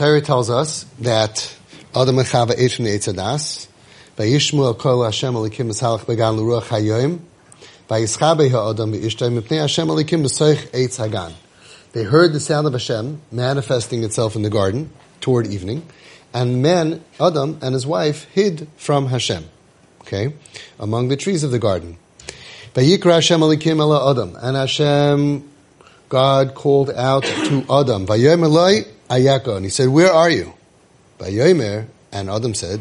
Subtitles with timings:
[0.00, 1.54] Torah tells us that
[1.94, 3.68] Adam and Chava ate from the Eitz Hadas.
[4.16, 7.18] Vayishmu kol Hashem alikim misalach began l'ruach hayoim.
[7.86, 11.34] Vayischabe ha'adam v'ishtay mipnei Hashem alikim b'soich Eitz Hagan.
[11.92, 14.90] They heard the sound of Hashem manifesting itself in the garden
[15.20, 15.86] toward evening,
[16.32, 19.44] and man, Adam, and his wife hid from Hashem,
[20.00, 20.32] okay,
[20.78, 21.98] among the trees of the garden.
[22.72, 25.46] Vayikra Hashem alikim ela Adam, and Hashem,
[26.08, 30.54] God called out to Adam, Vayom Eloi ayako, and he said, where are you?
[31.18, 32.80] Vayomer, and Adam said,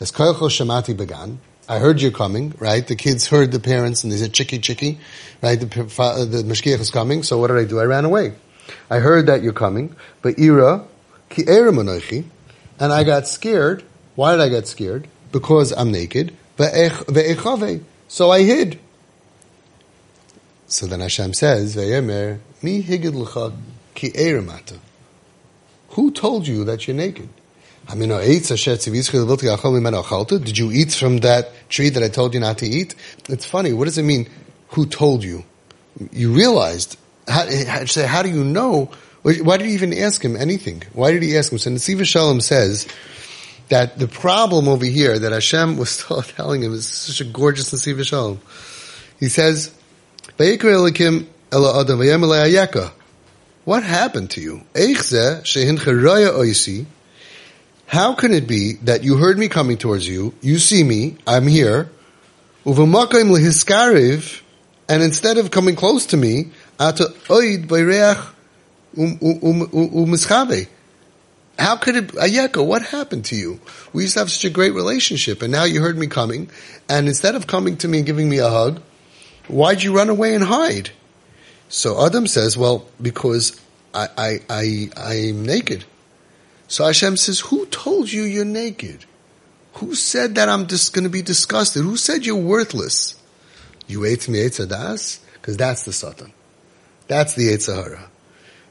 [0.00, 2.86] Eskoycho shamati began, I heard you coming, right?
[2.86, 4.98] The kids heard the parents and they said, chicky, chicky,
[5.42, 5.58] right?
[5.58, 7.78] The, the Mashgiach is coming, so what did I do?
[7.78, 8.34] I ran away.
[8.90, 10.84] I heard that you're coming, but ira,
[11.30, 11.44] ki
[12.80, 13.82] and I got scared.
[14.14, 15.08] Why did I get scared?
[15.32, 16.34] Because I'm naked.
[18.08, 18.78] So I hid.
[20.66, 23.52] So then Hashem says, "Ve'emer mi higid l'cha
[23.94, 24.10] ki
[25.98, 27.28] Who told you that you're naked?
[27.88, 32.94] I mean, did you eat from that tree that I told you not to eat?
[33.28, 33.72] It's funny.
[33.72, 34.28] What does it mean?
[34.68, 35.42] Who told you?
[36.12, 36.96] You realized.
[37.26, 37.48] How,
[38.06, 38.92] how do you know
[39.24, 40.84] why did you even ask him anything?
[40.92, 41.58] Why did he ask him?
[41.58, 42.86] So Nesivos Shalom says
[43.68, 47.72] that the problem over here that Hashem was still telling him is such a gorgeous
[47.72, 48.40] Nesivos Shalom.
[49.18, 49.74] He says,
[53.68, 54.62] what happened to you?
[57.86, 61.46] How can it be that you heard me coming towards you, you see me, I'm
[61.46, 61.90] here,
[62.64, 62.94] and
[65.02, 66.50] instead of coming close to me,
[68.96, 69.18] Um, um,
[69.74, 70.16] um,
[71.58, 73.60] How could it, Ayeko, what happened to you?
[73.92, 76.48] We used to have such a great relationship and now you heard me coming.
[76.88, 78.80] And instead of coming to me and giving me a hug,
[79.46, 80.92] why'd you run away and hide?
[81.68, 83.60] So Adam says, well, because
[83.94, 85.84] I, I, I, I'm naked.
[86.66, 89.04] So Hashem says, who told you you're naked?
[89.74, 91.82] Who said that I'm just going to be disgusted?
[91.82, 93.14] Who said you're worthless?
[93.86, 95.20] You ate me Eitz Hadas?
[95.34, 96.32] Because that's the Satan.
[97.06, 98.10] That's the Yetzer Hara.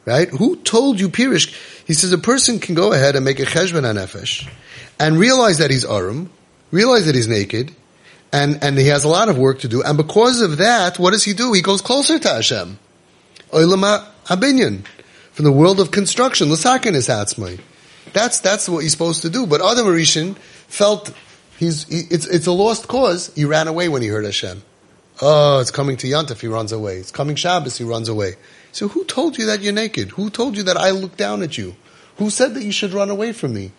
[0.06, 0.30] Right?
[0.30, 1.54] Who told you Pirish?
[1.86, 4.50] He says a person can go ahead and make a cheshbon nefesh
[5.00, 6.30] and realize that he's arum,
[6.72, 7.76] realize that he's naked,
[8.32, 9.84] and, and he has a lot of work to do.
[9.84, 11.54] And because of that, what does he do?
[11.54, 12.80] He goes closer to Hashem.
[13.52, 14.86] Oilama abinyan.
[15.32, 16.52] From the world of construction.
[16.52, 17.60] L'sakin is hatzmai.
[18.14, 19.46] That's, that's what he's supposed to do.
[19.46, 20.36] But Adam Arishan
[20.68, 21.14] felt
[21.58, 23.34] he's, he, it's, it's a lost cause.
[23.36, 24.64] He ran away when he heard Hashem.
[25.22, 26.98] Oh, it's coming to Yantif, he runs away.
[26.98, 28.36] It's coming Shabbos, he runs away.
[28.72, 30.10] So who told you that you're naked?
[30.12, 31.76] Who told you that I look down at you?
[32.18, 33.72] Who said that you should run away from me?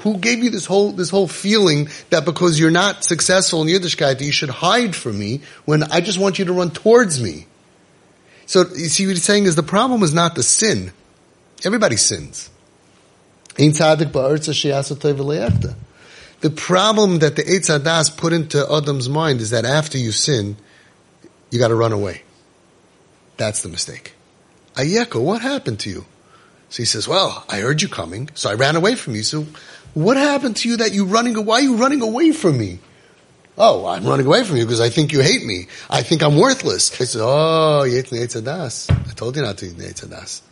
[0.00, 4.20] Who gave you this whole, this whole feeling that because you're not successful in Yiddishkeit,
[4.20, 7.46] you should hide from me when I just want you to run towards me?
[8.46, 10.92] So you see what he's saying is the problem is not the sin.
[11.64, 12.50] Everybody sins.
[16.40, 20.56] The problem that the Eitz Hadas put into Adam's mind is that after you sin,
[21.50, 22.22] you gotta run away.
[23.36, 24.12] That's the mistake.
[24.74, 26.04] Ayeko, what happened to you?
[26.68, 29.22] So he says, well, I heard you coming, so I ran away from you.
[29.22, 29.46] So
[29.94, 32.80] what happened to you that you running, why are you running away from me?
[33.56, 35.68] Oh, I'm running away from you because I think you hate me.
[35.88, 37.00] I think I'm worthless.
[37.00, 37.84] I said, oh,
[38.42, 38.90] das.
[38.90, 40.42] I told you not to eat das.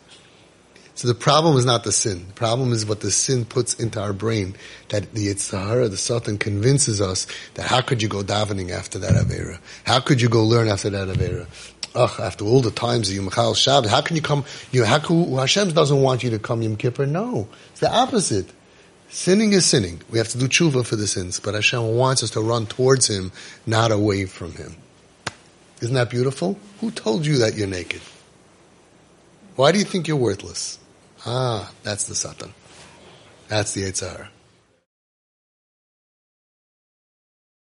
[0.95, 2.27] So the problem is not the sin.
[2.27, 4.55] The problem is what the sin puts into our brain.
[4.89, 8.99] That the Yetzer Hara, the Satan, convinces us that how could you go davening after
[8.99, 9.59] that Avera?
[9.85, 11.47] How could you go learn after that Avera?
[11.95, 14.99] ugh, after all the times that you Mechal Shabbat, how can you come, you, how
[14.99, 17.05] can, Hashem doesn't want you to come Yom Kippur?
[17.05, 17.47] No.
[17.71, 18.49] It's the opposite.
[19.13, 20.01] Sinning is sinning.
[20.09, 23.07] We have to do tshuva for the sins, but Hashem wants us to run towards
[23.07, 23.31] Him,
[23.63, 24.75] not away from Him.
[25.81, 26.57] Isn't that beautiful?
[26.81, 28.01] Who told you that you're naked?
[29.55, 30.79] Why do you think you're worthless?
[31.27, 32.55] Ah, that's the Satan.
[33.49, 34.29] That's the Eitzahar.